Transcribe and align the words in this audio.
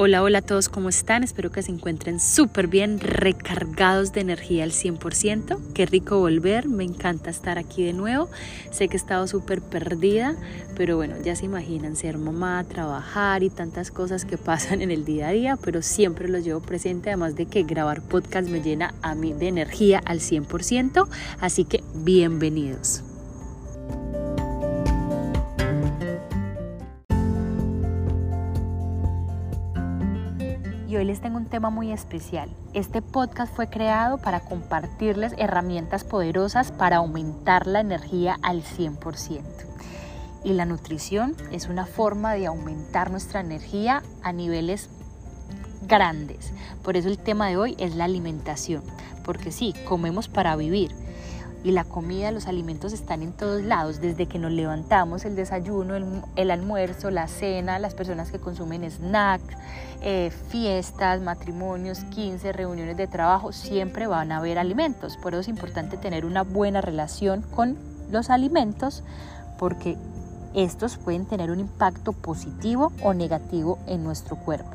Hola, 0.00 0.22
hola 0.22 0.38
a 0.38 0.42
todos, 0.42 0.68
¿cómo 0.68 0.90
están? 0.90 1.24
Espero 1.24 1.50
que 1.50 1.60
se 1.60 1.72
encuentren 1.72 2.20
súper 2.20 2.68
bien, 2.68 3.00
recargados 3.00 4.12
de 4.12 4.20
energía 4.20 4.62
al 4.62 4.70
100%. 4.70 5.58
Qué 5.74 5.86
rico 5.86 6.20
volver, 6.20 6.68
me 6.68 6.84
encanta 6.84 7.30
estar 7.30 7.58
aquí 7.58 7.82
de 7.82 7.94
nuevo. 7.94 8.30
Sé 8.70 8.86
que 8.86 8.96
he 8.96 8.96
estado 8.96 9.26
súper 9.26 9.60
perdida, 9.60 10.36
pero 10.76 10.94
bueno, 10.94 11.16
ya 11.24 11.34
se 11.34 11.46
imaginan 11.46 11.96
ser 11.96 12.16
mamá, 12.16 12.62
trabajar 12.62 13.42
y 13.42 13.50
tantas 13.50 13.90
cosas 13.90 14.24
que 14.24 14.38
pasan 14.38 14.82
en 14.82 14.92
el 14.92 15.04
día 15.04 15.26
a 15.26 15.32
día, 15.32 15.56
pero 15.56 15.82
siempre 15.82 16.28
los 16.28 16.44
llevo 16.44 16.60
presente, 16.60 17.10
además 17.10 17.34
de 17.34 17.46
que 17.46 17.64
grabar 17.64 18.00
podcast 18.00 18.48
me 18.48 18.62
llena 18.62 18.94
a 19.02 19.16
mí 19.16 19.32
de 19.32 19.48
energía 19.48 20.00
al 20.04 20.20
100%. 20.20 21.08
Así 21.40 21.64
que 21.64 21.82
bienvenidos. 21.96 23.02
Les 31.08 31.22
tengo 31.22 31.38
un 31.38 31.46
tema 31.46 31.70
muy 31.70 31.90
especial. 31.90 32.50
Este 32.74 33.00
podcast 33.00 33.50
fue 33.56 33.70
creado 33.70 34.18
para 34.18 34.40
compartirles 34.40 35.32
herramientas 35.38 36.04
poderosas 36.04 36.70
para 36.70 36.98
aumentar 36.98 37.66
la 37.66 37.80
energía 37.80 38.36
al 38.42 38.62
100%. 38.62 39.40
Y 40.44 40.52
la 40.52 40.66
nutrición 40.66 41.34
es 41.50 41.68
una 41.68 41.86
forma 41.86 42.34
de 42.34 42.46
aumentar 42.46 43.10
nuestra 43.10 43.40
energía 43.40 44.02
a 44.22 44.34
niveles 44.34 44.90
grandes. 45.80 46.52
Por 46.84 46.98
eso 46.98 47.08
el 47.08 47.16
tema 47.16 47.48
de 47.48 47.56
hoy 47.56 47.74
es 47.78 47.96
la 47.96 48.04
alimentación. 48.04 48.82
Porque 49.24 49.50
sí, 49.50 49.72
comemos 49.86 50.28
para 50.28 50.56
vivir, 50.56 50.90
y 51.64 51.72
la 51.72 51.84
comida, 51.84 52.30
los 52.30 52.46
alimentos 52.46 52.92
están 52.92 53.22
en 53.22 53.32
todos 53.32 53.62
lados, 53.62 54.00
desde 54.00 54.26
que 54.26 54.38
nos 54.38 54.52
levantamos, 54.52 55.24
el 55.24 55.34
desayuno, 55.34 55.94
el, 56.36 56.50
almuerzo, 56.50 57.10
la 57.10 57.26
cena, 57.26 57.78
las 57.78 57.94
personas 57.94 58.30
que 58.30 58.38
consumen 58.38 58.88
snacks, 58.88 59.56
eh, 60.00 60.30
fiestas, 60.48 61.20
matrimonios, 61.20 62.00
15, 62.04 62.52
reuniones 62.52 62.96
de 62.96 63.06
trabajo, 63.08 63.52
siempre 63.52 64.06
van 64.06 64.30
a 64.30 64.36
haber 64.36 64.58
alimentos. 64.58 65.16
Por 65.16 65.34
eso 65.34 65.40
es 65.40 65.48
importante 65.48 65.96
tener 65.96 66.24
una 66.24 66.42
buena 66.42 66.80
relación 66.80 67.42
con 67.42 67.76
los 68.10 68.30
alimentos 68.30 69.02
porque 69.58 69.96
estos 70.54 70.96
pueden 70.96 71.26
tener 71.26 71.50
un 71.50 71.60
impacto 71.60 72.12
positivo 72.12 72.92
o 73.02 73.12
negativo 73.14 73.78
en 73.86 74.04
nuestro 74.04 74.36
cuerpo. 74.36 74.70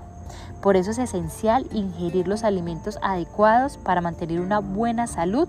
Por 0.61 0.77
eso 0.77 0.91
es 0.91 0.97
esencial 0.97 1.65
ingerir 1.73 2.27
los 2.27 2.43
alimentos 2.43 2.97
adecuados 3.01 3.77
para 3.77 4.01
mantener 4.01 4.39
una 4.39 4.59
buena 4.59 5.07
salud 5.07 5.47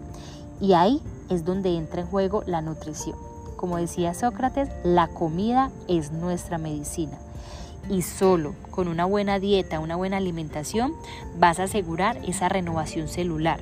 y 0.60 0.72
ahí 0.72 1.02
es 1.30 1.44
donde 1.44 1.76
entra 1.76 2.02
en 2.02 2.06
juego 2.06 2.42
la 2.46 2.60
nutrición. 2.60 3.16
Como 3.56 3.76
decía 3.78 4.14
Sócrates, 4.14 4.68
la 4.82 5.08
comida 5.08 5.70
es 5.88 6.12
nuestra 6.12 6.58
medicina. 6.58 7.18
Y 7.88 8.02
solo 8.02 8.54
con 8.70 8.88
una 8.88 9.04
buena 9.04 9.38
dieta, 9.38 9.80
una 9.80 9.96
buena 9.96 10.16
alimentación, 10.16 10.94
vas 11.38 11.60
a 11.60 11.64
asegurar 11.64 12.18
esa 12.26 12.48
renovación 12.48 13.08
celular. 13.08 13.60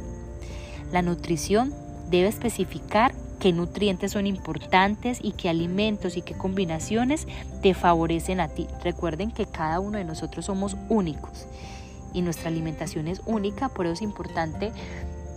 La 0.92 1.02
nutrición 1.02 1.72
debe 2.10 2.28
especificar 2.28 3.14
qué 3.40 3.52
nutrientes 3.52 4.12
son 4.12 4.26
importantes 4.26 5.18
y 5.20 5.32
qué 5.32 5.48
alimentos 5.48 6.16
y 6.16 6.22
qué 6.22 6.34
combinaciones 6.34 7.26
te 7.60 7.74
favorecen 7.74 8.38
a 8.38 8.48
ti. 8.48 8.68
Recuerden 8.84 9.32
que 9.32 9.46
cada 9.46 9.80
uno 9.80 9.98
de 9.98 10.04
nosotros 10.04 10.44
somos 10.44 10.76
únicos 10.88 11.46
y 12.12 12.22
nuestra 12.22 12.48
alimentación 12.48 13.08
es 13.08 13.20
única, 13.26 13.68
por 13.68 13.86
eso 13.86 13.94
es 13.94 14.02
importante 14.02 14.70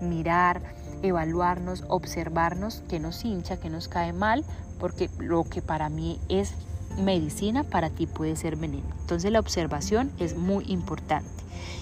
mirar, 0.02 0.62
evaluarnos, 1.08 1.84
observarnos 1.88 2.84
qué 2.90 3.00
nos 3.00 3.24
hincha, 3.26 3.58
qué 3.58 3.70
nos 3.70 3.88
cae 3.88 4.14
mal, 4.14 4.44
porque 4.80 5.10
lo 5.20 5.44
que 5.44 5.62
para 5.62 5.90
mí 5.90 6.20
es 6.30 6.54
medicina, 6.98 7.64
para 7.64 7.90
ti 7.90 8.08
puede 8.08 8.36
ser 8.36 8.56
veneno. 8.56 8.88
Entonces 9.02 9.32
la 9.32 9.40
observación 9.40 10.12
es 10.20 10.38
muy 10.38 10.66
importante. 10.68 11.30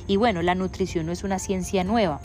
Y 0.07 0.17
bueno, 0.17 0.41
la 0.41 0.55
nutrición 0.55 1.05
no 1.05 1.11
es 1.11 1.23
una 1.23 1.39
ciencia 1.39 1.83
nueva. 1.83 2.19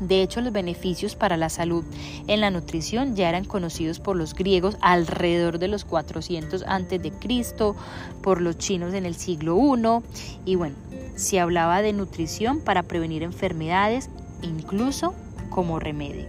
De 0.00 0.22
hecho, 0.22 0.40
los 0.40 0.52
beneficios 0.52 1.16
para 1.16 1.36
la 1.36 1.48
salud 1.48 1.84
en 2.28 2.40
la 2.40 2.50
nutrición 2.50 3.16
ya 3.16 3.28
eran 3.28 3.44
conocidos 3.44 3.98
por 3.98 4.16
los 4.16 4.34
griegos 4.34 4.76
alrededor 4.80 5.58
de 5.58 5.66
los 5.66 5.84
400 5.84 6.62
antes 6.68 7.02
de 7.02 7.10
Cristo, 7.10 7.74
por 8.22 8.40
los 8.40 8.58
chinos 8.58 8.94
en 8.94 9.06
el 9.06 9.16
siglo 9.16 9.58
I 9.58 10.52
y 10.52 10.54
bueno, 10.54 10.76
se 11.16 11.40
hablaba 11.40 11.82
de 11.82 11.92
nutrición 11.92 12.60
para 12.60 12.84
prevenir 12.84 13.24
enfermedades, 13.24 14.08
incluso 14.42 15.14
como 15.48 15.78
remedio. 15.78 16.26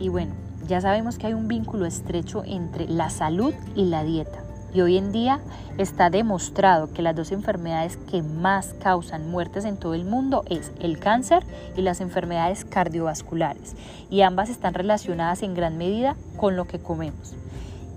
Y 0.00 0.08
bueno, 0.08 0.32
ya 0.66 0.80
sabemos 0.80 1.16
que 1.16 1.28
hay 1.28 1.34
un 1.34 1.46
vínculo 1.46 1.86
estrecho 1.86 2.42
entre 2.44 2.88
la 2.88 3.08
salud 3.10 3.54
y 3.76 3.84
la 3.84 4.02
dieta. 4.02 4.42
Y 4.74 4.80
hoy 4.80 4.96
en 4.96 5.12
día 5.12 5.40
está 5.76 6.08
demostrado 6.08 6.92
que 6.92 7.02
las 7.02 7.14
dos 7.14 7.30
enfermedades 7.30 7.98
que 7.98 8.22
más 8.22 8.74
causan 8.82 9.30
muertes 9.30 9.64
en 9.64 9.76
todo 9.76 9.94
el 9.94 10.04
mundo 10.04 10.44
es 10.48 10.72
el 10.80 10.98
cáncer 10.98 11.44
y 11.76 11.82
las 11.82 12.00
enfermedades 12.00 12.64
cardiovasculares. 12.64 13.76
Y 14.08 14.22
ambas 14.22 14.48
están 14.48 14.72
relacionadas 14.74 15.42
en 15.42 15.54
gran 15.54 15.76
medida 15.76 16.16
con 16.36 16.56
lo 16.56 16.64
que 16.64 16.78
comemos. 16.78 17.34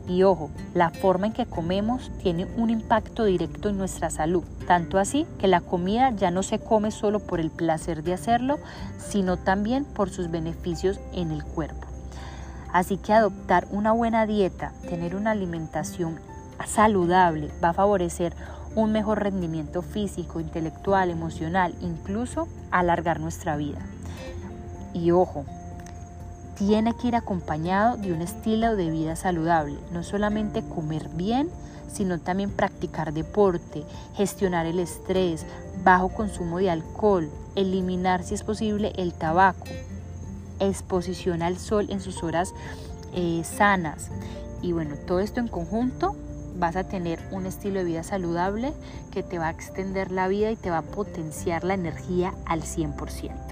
Y 0.08 0.24
ojo, 0.24 0.52
la 0.74 0.92
forma 0.92 1.28
en 1.28 1.34
que 1.34 1.48
comemos 1.48 2.12
tiene 2.22 2.46
un 2.58 2.70
impacto 2.70 3.26
directo 3.26 3.70
en 3.70 3.78
nuestra 3.78 4.10
salud, 4.12 4.44
tanto 4.68 5.00
así 5.00 5.26
que 5.40 5.48
la 5.48 5.62
comida 5.62 6.12
ya 6.12 6.30
no 6.30 6.44
se 6.44 6.60
come 6.60 6.92
solo 6.92 7.20
por 7.20 7.40
el 7.40 7.50
placer 7.50 8.04
de 8.04 8.14
hacerlo, 8.14 8.60
sino 8.98 9.38
también 9.38 9.84
por 9.84 10.10
sus 10.12 10.30
beneficios 10.30 11.00
en 11.14 11.32
el 11.32 11.44
cuerpo. 11.44 11.88
Así 12.72 12.98
que 12.98 13.14
adoptar 13.14 13.68
una 13.72 13.94
buena 13.94 14.28
dieta, 14.28 14.74
tener 14.90 15.16
una 15.16 15.32
alimentación 15.32 16.20
saludable, 16.68 17.50
va 17.64 17.70
a 17.70 17.74
favorecer 17.74 18.36
un 18.76 18.92
mejor 18.92 19.24
rendimiento 19.24 19.82
físico, 19.82 20.40
intelectual, 20.40 21.10
emocional, 21.10 21.74
incluso 21.82 22.48
alargar 22.72 23.20
nuestra 23.20 23.56
vida. 23.56 23.80
Y 24.94 25.12
ojo, 25.12 25.46
tiene 26.58 26.96
que 26.96 27.10
ir 27.10 27.16
acompañado 27.16 27.98
de 27.98 28.14
un 28.14 28.22
estilo 28.22 28.76
de 28.76 28.90
vida 28.90 29.16
saludable, 29.16 29.78
no 29.92 30.04
solamente 30.04 30.64
comer 30.64 31.10
bien, 31.10 31.50
sino 31.92 32.20
también 32.20 32.52
practicar 32.52 33.14
deporte, 33.14 33.84
gestionar 34.16 34.66
el 34.66 34.80
estrés, 34.80 35.46
bajo 35.84 36.10
consumo 36.10 36.60
de 36.60 36.70
alcohol, 36.70 37.30
eliminar 37.56 38.24
si 38.24 38.34
es 38.34 38.44
posible 38.44 38.94
el 38.98 39.14
tabaco, 39.14 39.66
exposición 40.60 41.42
al 41.42 41.58
sol 41.58 41.88
en 41.90 42.02
sus 42.02 42.24
horas 42.24 42.54
eh, 43.14 43.44
sanas. 43.44 44.10
Y 44.62 44.72
bueno, 44.72 44.96
todo 45.08 45.20
esto 45.20 45.40
en 45.40 45.48
conjunto 45.48 46.16
vas 46.58 46.76
a 46.76 46.86
tener 46.86 47.20
un 47.32 47.46
estilo 47.46 47.80
de 47.80 47.86
vida 47.86 48.04
saludable 48.04 48.74
que 49.12 49.24
te 49.24 49.38
va 49.38 49.48
a 49.48 49.52
extender 49.52 50.12
la 50.12 50.28
vida 50.28 50.52
y 50.52 50.56
te 50.56 50.70
va 50.70 50.80
a 50.80 50.82
potenciar 50.82 51.64
la 51.64 51.74
energía 51.74 52.34
al 52.46 52.62
100%. 52.62 53.45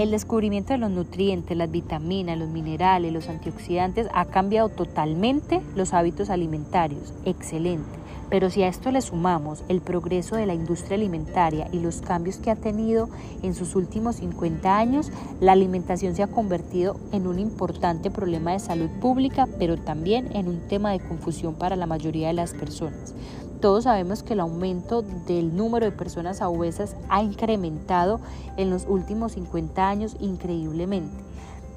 El 0.00 0.12
descubrimiento 0.12 0.72
de 0.72 0.78
los 0.78 0.90
nutrientes, 0.90 1.54
las 1.54 1.70
vitaminas, 1.70 2.38
los 2.38 2.48
minerales, 2.48 3.12
los 3.12 3.28
antioxidantes 3.28 4.08
ha 4.14 4.24
cambiado 4.24 4.70
totalmente 4.70 5.60
los 5.76 5.92
hábitos 5.92 6.30
alimentarios. 6.30 7.12
Excelente. 7.26 7.84
Pero 8.30 8.48
si 8.48 8.62
a 8.62 8.68
esto 8.68 8.90
le 8.92 9.02
sumamos 9.02 9.62
el 9.68 9.82
progreso 9.82 10.36
de 10.36 10.46
la 10.46 10.54
industria 10.54 10.96
alimentaria 10.96 11.68
y 11.70 11.80
los 11.80 12.00
cambios 12.00 12.38
que 12.38 12.50
ha 12.50 12.56
tenido 12.56 13.10
en 13.42 13.54
sus 13.54 13.76
últimos 13.76 14.16
50 14.16 14.74
años, 14.74 15.12
la 15.38 15.52
alimentación 15.52 16.16
se 16.16 16.22
ha 16.22 16.28
convertido 16.28 16.96
en 17.12 17.26
un 17.26 17.38
importante 17.38 18.10
problema 18.10 18.52
de 18.52 18.60
salud 18.60 18.88
pública, 19.02 19.46
pero 19.58 19.76
también 19.76 20.34
en 20.34 20.48
un 20.48 20.60
tema 20.60 20.92
de 20.92 21.00
confusión 21.00 21.56
para 21.56 21.76
la 21.76 21.84
mayoría 21.84 22.28
de 22.28 22.34
las 22.34 22.54
personas. 22.54 23.14
Todos 23.60 23.84
sabemos 23.84 24.22
que 24.22 24.32
el 24.32 24.40
aumento 24.40 25.02
del 25.02 25.54
número 25.54 25.84
de 25.84 25.92
personas 25.92 26.40
obesas 26.40 26.96
ha 27.10 27.22
incrementado 27.22 28.18
en 28.56 28.70
los 28.70 28.86
últimos 28.88 29.32
50 29.32 29.86
años 29.86 30.16
increíblemente. 30.18 31.14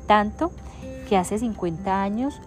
Tanto 0.07 0.51
que 1.09 1.17
hace 1.17 1.37
50 1.37 2.01
años 2.01 2.39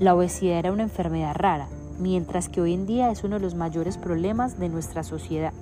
la 0.00 0.14
obesidad 0.14 0.58
era 0.58 0.72
una 0.72 0.82
enfermedad 0.82 1.34
rara, 1.34 1.66
mientras 1.98 2.50
que 2.50 2.60
hoy 2.60 2.74
en 2.74 2.86
día 2.86 3.10
es 3.10 3.24
uno 3.24 3.36
de 3.36 3.42
los 3.42 3.54
mayores 3.54 3.96
problemas 3.96 4.58
de 4.58 4.68
nuestra 4.68 5.02
sociedad. 5.02 5.54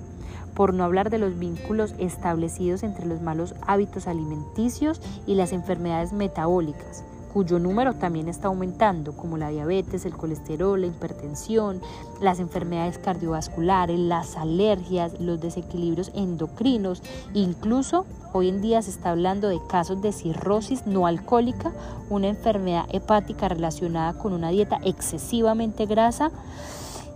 Por 0.53 0.73
no 0.73 0.83
hablar 0.83 1.09
de 1.09 1.17
los 1.17 1.39
vínculos 1.39 1.95
establecidos 1.99 2.83
entre 2.83 3.05
los 3.05 3.21
malos 3.21 3.55
hábitos 3.65 4.07
alimenticios 4.07 5.01
y 5.25 5.35
las 5.35 5.53
enfermedades 5.53 6.11
metabólicas 6.11 7.05
cuyo 7.33 7.57
número 7.57 7.95
también 7.95 8.29
está 8.29 8.47
aumentando, 8.49 9.13
como 9.17 9.37
la 9.37 9.49
diabetes, 9.49 10.05
el 10.05 10.15
colesterol, 10.15 10.79
la 10.79 10.87
hipertensión, 10.87 11.81
las 12.21 12.39
enfermedades 12.39 12.99
cardiovasculares, 12.99 13.99
las 13.99 14.37
alergias, 14.37 15.19
los 15.19 15.41
desequilibrios 15.41 16.11
endocrinos, 16.13 17.01
incluso 17.33 18.05
hoy 18.33 18.49
en 18.49 18.61
día 18.61 18.81
se 18.81 18.91
está 18.91 19.09
hablando 19.09 19.49
de 19.49 19.59
casos 19.67 20.01
de 20.01 20.11
cirrosis 20.11 20.85
no 20.85 21.07
alcohólica, 21.07 21.71
una 22.09 22.27
enfermedad 22.27 22.85
hepática 22.91 23.49
relacionada 23.49 24.13
con 24.13 24.33
una 24.33 24.49
dieta 24.49 24.79
excesivamente 24.83 25.87
grasa. 25.87 26.31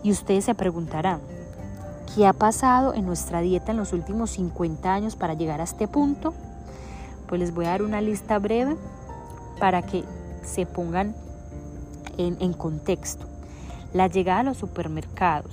Y 0.04 0.12
ustedes 0.12 0.46
se 0.46 0.56
preguntarán, 0.56 1.20
¿Qué 2.16 2.26
ha 2.26 2.34
pasado 2.34 2.96
en 2.96 3.06
nuestra 3.06 3.42
dieta 3.42 3.72
en 3.72 3.78
los 3.78 3.94
últimos 3.94 4.32
50 4.32 4.92
años 4.92 5.16
para 5.16 5.36
llegar 5.36 5.62
a 5.62 5.66
este 5.66 5.88
punto? 5.88 6.34
Pues 7.28 7.40
les 7.40 7.54
voy 7.54 7.66
a 7.66 7.70
dar 7.70 7.84
una 7.84 8.02
lista 8.02 8.40
breve 8.40 8.76
para 9.60 9.82
que 9.82 10.04
se 10.44 10.66
pongan 10.66 11.16
en, 12.18 12.54
contexto. 12.54 13.26
La 13.94 14.08
llegada 14.08 14.40
a 14.40 14.44
los 14.44 14.58
supermercados 14.58 15.52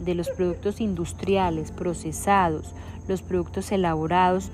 de 0.00 0.14
los 0.14 0.28
productos 0.28 0.80
industriales 0.80 1.70
procesados, 1.70 2.74
los 3.08 3.22
productos 3.22 3.72
elaborados 3.72 4.50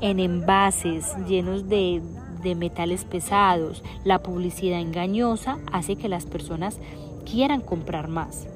en 0.00 0.18
envases 0.18 1.14
llenos 1.26 1.68
de 1.68 2.00
metales 2.56 3.04
pesados, 3.04 3.82
la 4.04 4.22
publicidad 4.22 4.80
engañosa 4.80 5.58
hace 5.72 5.96
que 5.96 6.08
las 6.08 6.26
personas 6.26 6.78
quieran 7.24 7.60
comprar 7.60 8.08
más 8.08 8.46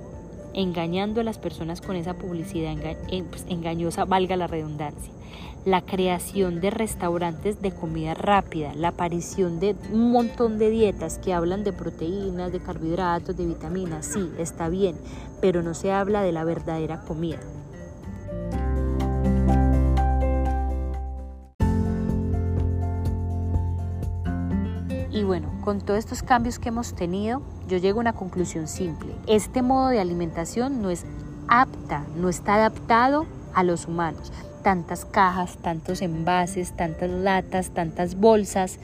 engañando 0.57 1.21
a 1.21 1.25
las 1.25 1.39
personas 1.39 1.81
con 1.81 1.95
esa 1.95 2.15
publicidad 2.15 2.75
pues, 3.31 3.45
engañosa, 3.49 4.05
valga 4.05 4.37
la 4.37 4.49
redundancia. 4.49 5.13
La 5.65 5.83
creación 5.83 6.61
de 6.61 6.71
restaurantes 6.71 7.61
de 7.61 7.73
comida 7.73 8.15
rápida, 8.15 8.73
la 8.75 8.89
aparición 8.89 9.61
de 9.61 9.77
un 9.93 10.13
montón 10.13 10.59
de 10.59 10.71
dietas 10.71 11.19
que 11.19 11.35
hablan 11.35 11.63
de 11.63 11.73
proteínas, 11.73 12.53
de 12.53 12.61
carbohidratos, 12.61 13.37
de 13.37 13.47
vitaminas, 13.47 14.07
sí, 14.07 14.31
está 14.39 14.69
bien, 14.69 14.97
pero 15.41 15.63
no 15.63 15.75
se 15.75 15.93
habla 15.93 16.23
de 16.23 16.33
la 16.33 16.45
verdadera 16.45 17.01
comida. 17.01 17.41
Con 25.67 25.81
todos 25.81 25.99
estos 25.99 26.23
cambios 26.23 26.61
que 26.61 26.69
hemos 26.69 26.95
tenido, 26.95 27.43
yo 27.67 27.79
llego 27.79 27.99
a 27.99 28.03
una 28.03 28.13
conclusión 28.13 28.69
simple. 28.69 29.13
Este 29.27 29.63
modo 29.63 29.89
de 29.89 29.99
alimentación 29.99 30.81
no 30.81 30.91
es 30.91 31.05
apta, 31.49 32.07
no 32.17 32.29
está 32.29 32.55
adaptado 32.55 33.27
a 33.53 33.65
los 33.65 33.89
humanos. 33.89 34.33
Tantas 34.63 35.05
cajas, 35.05 35.57
tantos 35.57 36.03
envases, 36.03 36.77
tantas 36.77 37.11
latas, 37.11 37.71
tantas 37.71 38.15
bolsas, 38.15 38.79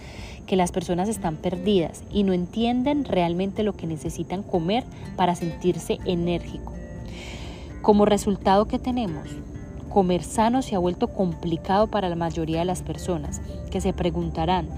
que 0.49 0.57
las 0.57 0.73
personas 0.73 1.09
están 1.09 1.37
perdidas 1.37 2.03
y 2.11 2.25
no 2.25 2.33
entienden 2.33 3.05
realmente 3.05 3.63
lo 3.63 3.77
que 3.77 3.87
necesitan 3.87 4.43
comer 4.43 4.83
para 5.15 5.37
sentirse 5.37 6.01
enérgico. 6.05 6.73
Como 7.81 8.07
resultado 8.07 8.67
que 8.67 8.81
tenemos, 8.81 9.29
comer 9.93 10.25
sano 10.25 10.63
se 10.63 10.75
ha 10.75 10.79
vuelto 10.79 11.09
complicado 11.09 11.87
para 11.87 12.09
la 12.09 12.17
mayoría 12.17 12.61
de 12.61 12.65
las 12.65 12.83
personas, 12.83 13.41
que 13.71 13.81
se 13.81 13.93
preguntarán, 13.93 14.69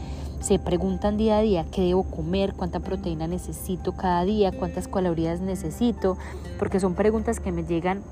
se 0.41 0.59
preguntan 0.59 1.17
día 1.17 1.39
a 1.39 1.41
día 1.41 1.65
qué 1.71 1.83
debo 1.83 2.03
comer, 2.03 2.53
cuánta 2.55 2.81
proteína 2.81 3.27
necesito 3.27 3.93
cada 3.93 4.25
día, 4.25 4.53
cuántas 4.53 4.89
calorías 4.89 5.41
necesito, 5.41 6.19
porque 6.59 6.81
son 6.81 6.95
preguntas 6.95 7.41
que 7.41 7.53
me 7.53 7.65
llegan 7.65 8.03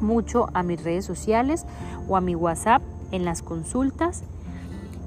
mucho 0.00 0.48
a 0.54 0.62
mis 0.62 0.82
redes 0.82 1.04
sociales 1.04 1.66
o 2.08 2.16
a 2.16 2.20
mi 2.20 2.34
WhatsApp 2.34 2.82
en 3.10 3.24
las 3.24 3.42
consultas. 3.42 4.22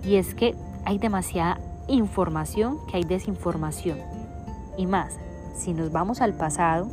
Y 0.05 0.15
es 0.15 0.35
que 0.35 0.53
hay 0.85 0.97
demasiada 0.97 1.59
información 1.87 2.77
que 2.89 2.97
hay 2.97 3.03
desinformación. 3.03 3.97
Y 4.77 4.85
más, 4.85 5.17
si 5.55 5.73
nos 5.73 5.91
vamos 5.91 6.21
al 6.21 6.33
pasado, 6.33 6.89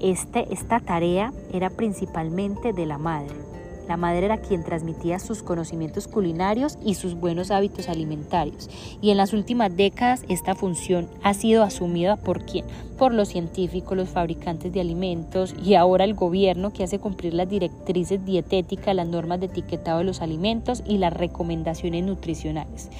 este, 0.00 0.52
esta 0.52 0.78
tarea 0.80 1.32
era 1.52 1.70
principalmente 1.70 2.72
de 2.72 2.86
la 2.86 2.98
madre. 2.98 3.47
La 3.88 3.96
madre 3.96 4.26
era 4.26 4.36
quien 4.36 4.64
transmitía 4.64 5.18
sus 5.18 5.42
conocimientos 5.42 6.08
culinarios 6.08 6.78
y 6.84 6.94
sus 6.94 7.14
buenos 7.14 7.50
hábitos 7.50 7.88
alimentarios. 7.88 8.68
Y 9.00 9.10
en 9.10 9.16
las 9.16 9.32
últimas 9.32 9.74
décadas 9.74 10.24
esta 10.28 10.54
función 10.54 11.08
ha 11.22 11.32
sido 11.32 11.62
asumida 11.62 12.16
por 12.16 12.44
quién? 12.44 12.66
Por 12.98 13.14
los 13.14 13.28
científicos, 13.28 13.96
los 13.96 14.10
fabricantes 14.10 14.74
de 14.74 14.82
alimentos 14.82 15.54
y 15.64 15.74
ahora 15.74 16.04
el 16.04 16.12
gobierno 16.12 16.72
que 16.72 16.84
hace 16.84 16.98
cumplir 16.98 17.32
las 17.32 17.48
directrices 17.48 18.24
dietéticas, 18.26 18.94
las 18.94 19.08
normas 19.08 19.40
de 19.40 19.46
etiquetado 19.46 19.98
de 19.98 20.04
los 20.04 20.20
alimentos 20.20 20.82
y 20.86 20.98
las 20.98 21.14
recomendaciones 21.14 22.04
nutricionales. 22.04 22.90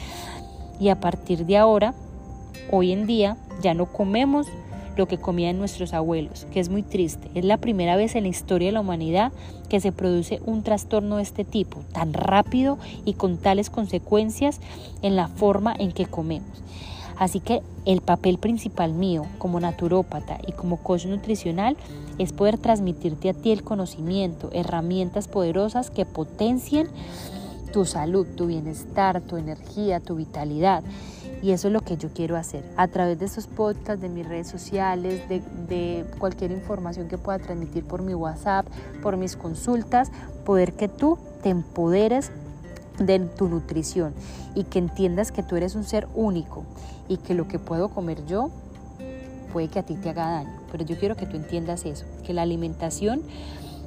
Y 0.81 0.89
a 0.89 1.01
partir 1.01 1.45
de 1.45 1.59
ahora, 1.59 1.93
hoy 2.71 2.93
en 2.93 3.07
día, 3.07 3.37
ya 3.61 3.75
no 3.75 3.87
comemos 3.87 4.47
lo 4.99 5.07
que 5.07 5.17
comían 5.17 5.59
nuestros 5.59 5.95
abuelos, 5.95 6.47
que 6.53 6.61
es 6.61 6.69
muy 6.69 6.83
triste. 6.83 7.31
Es 7.35 7.45
la 7.45 7.57
primera 7.57 7.97
vez 7.97 8.17
en 8.17 8.25
la 8.25 8.29
historia 8.29 8.69
de 8.69 8.73
la 8.73 8.81
humanidad 8.81 9.33
que 9.69 9.81
se 9.81 9.93
produce 9.93 10.41
un 10.45 10.63
trastorno 10.63 11.17
de 11.17 11.23
este 11.23 11.45
tipo, 11.45 11.79
tan 11.93 12.13
rápido 12.13 12.79
y 13.05 13.15
con 13.15 13.39
tales 13.39 13.71
consecuencias 13.71 14.61
en 15.03 15.15
la 15.17 15.29
forma 15.29 15.75
en 15.79 15.93
que 15.93 16.07
comemos. 16.07 16.63
Así 17.17 17.41
que 17.41 17.63
el 17.85 18.01
papel 18.01 18.39
principal 18.39 18.93
mío 18.93 19.25
como 19.39 19.61
naturópata 19.61 20.39
y 20.47 20.53
como 20.53 20.77
coach 20.77 21.07
nutricional 21.07 21.77
es 22.19 22.33
poder 22.33 22.59
transmitirte 22.59 23.31
a 23.31 23.35
ti 23.35 23.53
el 23.53 23.63
conocimiento, 23.63 24.51
herramientas 24.53 25.29
poderosas 25.29 25.91
que 25.91 26.07
potencien 26.07 26.89
tu 27.73 27.85
salud, 27.85 28.27
tu 28.37 28.47
bienestar, 28.47 29.21
tu 29.21 29.37
energía, 29.37 30.01
tu 30.01 30.17
vitalidad 30.17 30.83
y 31.43 31.53
eso 31.53 31.69
es 31.69 31.73
lo 31.73 31.81
que 31.81 31.97
yo 31.97 32.11
quiero 32.13 32.37
hacer. 32.37 32.65
A 32.77 32.89
través 32.89 33.19
de 33.19 33.27
estos 33.27 33.47
podcasts, 33.47 34.01
de 34.01 34.09
mis 34.09 34.27
redes 34.27 34.49
sociales, 34.49 35.23
de, 35.29 36.05
cualquier 36.19 36.51
información 36.51 37.09
que 37.09 37.19
pueda 37.19 37.39
transmitir 37.39 37.85
por 37.85 38.03
mi 38.03 38.15
WhatsApp, 38.15 38.67
por 39.03 39.17
mis 39.17 39.37
consultas, 39.37 40.11
poder 40.45 40.73
que 40.73 40.89
tú 40.89 41.19
te 41.43 41.51
empoderes 41.51 42.33
de 42.99 43.21
tu 43.21 43.49
nutrición 43.49 44.13
y 44.55 44.65
que 44.65 44.81
entiendas 44.81 45.31
que 45.31 45.43
tú 45.45 45.55
eres 45.55 45.77
un 45.77 45.85
ser 45.85 46.09
único 46.15 46.65
y 47.09 47.19
que 47.19 47.35
lo 47.35 47.47
que 47.47 47.61
puedo 47.61 47.91
comer 47.91 48.27
yo 48.27 48.51
puede 49.53 49.69
que 49.69 49.79
a 49.79 49.83
ti 49.85 49.95
te 49.95 50.11
haga 50.11 50.29
daño. 50.31 50.61
Pero 50.73 50.85
yo 50.85 50.99
quiero 50.99 51.17
que 51.17 51.27
tú 51.27 51.37
entiendas 51.37 51.85
eso, 51.85 52.05
que 52.25 52.35
la 52.35 52.43
alimentación 52.43 53.23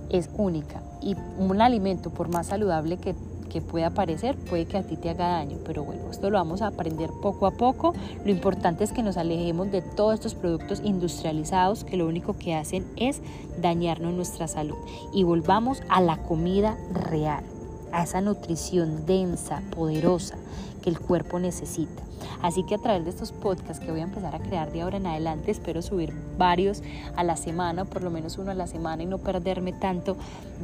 es 0.10 0.30
única 0.38 0.82
y 1.02 1.16
un 1.38 1.62
alimento 1.62 2.10
por 2.10 2.30
más 2.30 2.48
saludable 2.48 2.98
que 2.98 3.16
que 3.52 3.62
pueda 3.62 3.90
parecer 3.90 4.38
puede 4.38 4.66
que 4.66 4.78
a 4.78 4.84
ti 4.84 4.96
te 4.96 5.10
haga 5.10 5.28
daño, 5.28 5.58
pero 5.66 5.84
bueno, 5.84 6.10
esto 6.10 6.30
lo 6.30 6.38
vamos 6.38 6.62
a 6.62 6.68
aprender 6.68 7.10
poco 7.22 7.46
a 7.46 7.52
poco. 7.52 7.94
Lo 8.24 8.32
importante 8.32 8.84
es 8.84 8.94
que 8.94 9.04
nos 9.04 9.18
alejemos 9.18 9.72
de 9.72 9.82
todos 9.82 10.14
estos 10.14 10.36
productos 10.36 10.82
industrializados 10.84 11.84
que 11.84 11.98
lo 11.98 12.08
único 12.08 12.34
que 12.34 12.56
hacen 12.56 12.86
es 12.96 13.22
dañarnos 13.60 14.14
nuestra 14.14 14.48
salud 14.48 14.78
y 15.14 15.24
volvamos 15.24 15.82
a 15.90 16.00
la 16.00 16.18
comida 16.24 16.78
real, 16.94 17.44
a 17.92 18.04
esa 18.04 18.22
nutrición 18.22 19.06
densa, 19.06 19.62
poderosa 19.76 20.38
que 20.82 20.90
el 20.90 21.00
cuerpo 21.00 21.38
necesita. 21.38 22.11
Así 22.42 22.64
que 22.64 22.76
a 22.76 22.78
través 22.78 23.04
de 23.04 23.10
estos 23.10 23.32
podcasts 23.32 23.84
que 23.84 23.92
voy 23.92 24.02
a 24.02 24.04
empezar 24.04 24.36
a 24.36 24.40
crear 24.40 24.72
de 24.72 24.82
ahora 24.82 24.98
en 24.98 25.08
adelante, 25.08 25.52
espero 25.52 25.82
subir 25.82 26.14
varios 26.38 26.82
a 27.16 27.24
la 27.24 27.38
semana, 27.38 27.86
por 27.86 28.04
lo 28.04 28.12
menos 28.12 28.38
uno 28.38 28.52
a 28.52 28.56
la 28.56 28.68
semana 28.68 29.04
y 29.04 29.06
no 29.06 29.18
perderme 29.18 29.74
tanto 29.74 30.18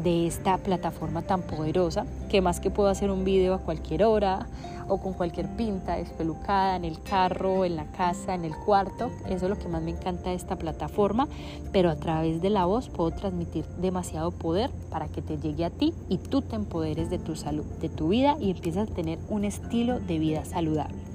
de 0.03 0.27
esta 0.27 0.57
plataforma 0.57 1.21
tan 1.21 1.41
poderosa, 1.41 2.05
que 2.29 2.41
más 2.41 2.59
que 2.59 2.69
puedo 2.69 2.89
hacer 2.89 3.11
un 3.11 3.23
video 3.23 3.53
a 3.53 3.59
cualquier 3.59 4.03
hora 4.03 4.47
o 4.87 4.99
con 4.99 5.13
cualquier 5.13 5.47
pinta 5.55 5.97
despelucada 5.97 6.75
en 6.75 6.85
el 6.85 7.01
carro, 7.01 7.65
en 7.65 7.75
la 7.75 7.85
casa, 7.85 8.33
en 8.33 8.45
el 8.45 8.55
cuarto. 8.55 9.11
Eso 9.29 9.45
es 9.45 9.49
lo 9.49 9.57
que 9.57 9.67
más 9.67 9.81
me 9.81 9.91
encanta 9.91 10.29
de 10.29 10.35
esta 10.35 10.55
plataforma, 10.55 11.27
pero 11.71 11.89
a 11.89 11.95
través 11.95 12.41
de 12.41 12.49
la 12.49 12.65
voz 12.65 12.89
puedo 12.89 13.11
transmitir 13.11 13.65
demasiado 13.79 14.31
poder 14.31 14.69
para 14.89 15.07
que 15.07 15.21
te 15.21 15.37
llegue 15.37 15.65
a 15.65 15.69
ti 15.69 15.93
y 16.09 16.17
tú 16.17 16.41
te 16.41 16.55
empoderes 16.55 17.09
de 17.09 17.19
tu 17.19 17.35
salud, 17.35 17.65
de 17.81 17.89
tu 17.89 18.09
vida 18.09 18.37
y 18.39 18.51
empieces 18.51 18.89
a 18.89 18.93
tener 18.93 19.19
un 19.29 19.45
estilo 19.45 19.99
de 19.99 20.19
vida 20.19 20.45
saludable. 20.45 21.06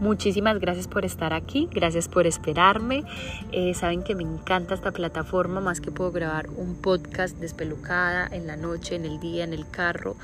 Muchísimas 0.00 0.58
gracias 0.60 0.88
por 0.88 1.04
estar 1.04 1.34
aquí, 1.34 1.68
gracias 1.70 2.08
por 2.08 2.26
esperarme. 2.26 3.04
Eh, 3.52 3.74
saben 3.74 4.02
que 4.02 4.14
me 4.14 4.22
encanta 4.22 4.72
esta 4.72 4.92
plataforma, 4.92 5.60
más 5.60 5.82
que 5.82 5.90
puedo 5.90 6.10
grabar 6.10 6.48
un 6.56 6.74
podcast 6.76 7.36
despelucada 7.36 8.26
en 8.32 8.46
la 8.46 8.56
noche, 8.56 8.94
en 8.94 9.04
el 9.04 9.20
día, 9.20 9.44
en 9.44 9.52
el 9.52 9.68
carro. 9.68 10.16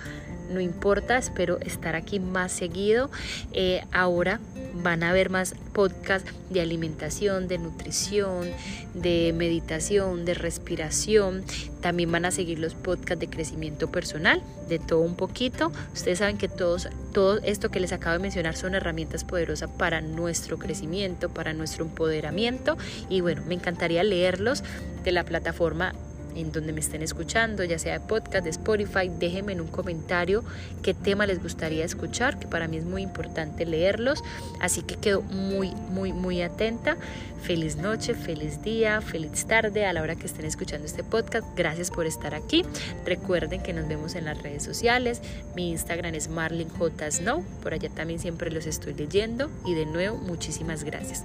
No 0.51 0.61
importa, 0.61 1.19
espero 1.19 1.59
estar 1.61 1.95
aquí 1.95 2.21
más 2.21 2.53
seguido. 2.53 3.11
Eh, 3.53 3.83
ahora 3.93 4.41
van 4.83 5.03
a 5.03 5.13
ver 5.13 5.29
más 5.29 5.55
podcasts 5.73 6.31
de 6.51 6.61
alimentación, 6.61 7.49
de 7.49 7.59
nutrición, 7.59 8.49
de 8.95 9.35
meditación, 9.37 10.25
de 10.25 10.35
respiración. 10.35 11.45
También 11.81 12.11
van 12.13 12.25
a 12.25 12.31
seguir 12.31 12.59
los 12.59 12.75
podcasts 12.75 13.21
de 13.21 13.29
crecimiento 13.29 13.91
personal, 13.91 14.43
de 14.69 14.79
todo 14.79 15.01
un 15.01 15.17
poquito. 15.17 15.73
Ustedes 15.93 16.19
saben 16.21 16.39
que 16.39 16.49
todos, 16.49 16.89
todo 17.13 17.39
esto 17.43 17.71
que 17.71 17.81
les 17.81 17.93
acabo 17.93 18.15
de 18.15 18.21
mencionar 18.21 18.57
son 18.57 18.75
herramientas 18.75 19.25
poderosas 19.25 19.66
para 19.69 20.01
nuestro 20.01 20.59
crecimiento, 20.59 21.29
para 21.29 21.53
nuestro 21.53 21.85
empoderamiento. 21.85 22.77
Y 23.09 23.21
bueno, 23.21 23.43
me 23.47 23.55
encantaría 23.55 24.03
leerlos 24.03 24.63
de 25.05 25.13
la 25.13 25.25
plataforma 25.25 25.95
en 26.37 26.53
donde 26.53 26.73
me 26.73 26.81
estén 26.81 27.03
escuchando, 27.03 27.65
ya 27.65 27.79
sea 27.79 27.99
de 27.99 28.07
podcast, 28.07 28.45
de 28.45 28.51
Spotify, 28.51 29.11
déjenme 29.19 29.53
en 29.53 29.61
un 29.61 29.69
comentario 29.69 30.45
qué 30.83 30.95
tema 30.95 31.27
les 31.27 31.43
gustaría 31.43 31.85
escuchar, 31.85 32.39
que 32.39 32.47
para 32.47 32.69
mí 32.69 32.77
es 32.77 32.85
muy 32.85 33.03
importante 33.03 33.65
leerlos. 33.65 34.23
Así 34.61 34.83
que 34.83 34.97
quedo 34.97 35.23
muy, 35.23 35.71
muy, 35.91 36.13
muy 36.13 36.43
atenta. 36.43 36.97
Feliz 37.43 37.77
noche, 37.77 38.15
feliz 38.15 38.63
día, 38.63 39.01
feliz 39.01 39.47
tarde 39.47 39.87
a 39.87 39.93
la 39.93 40.03
hora 40.03 40.17
que 40.17 40.27
estén 40.27 40.45
escuchando 40.47 40.87
este 40.87 41.05
podcast. 41.05 41.47
Gracias 41.57 41.91
por 41.91 42.07
estar 42.07 42.35
aquí. 42.35 42.65
Recuerden 43.05 43.63
que 43.63 43.73
nos 43.73 43.87
vemos 43.87 44.15
en 44.15 44.25
las 44.25 44.43
redes 44.43 44.65
sociales. 44.65 45.23
Mi 45.55 45.71
Instagram 45.71 46.15
es 46.15 46.29
marlinjsnow. 46.29 47.45
Por 47.63 47.75
allá 47.75 47.89
también 47.91 48.19
siempre 48.19 48.51
los 48.51 48.67
estoy 48.67 48.95
leyendo. 48.95 49.51
Y 49.65 49.75
de 49.75 49.87
nuevo, 49.87 50.17
muchísimas 50.19 50.83
gracias. 50.83 51.25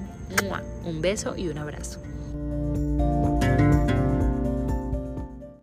Un 0.86 1.02
beso 1.02 1.36
y 1.36 1.48
un 1.50 1.58
abrazo. 1.58 2.00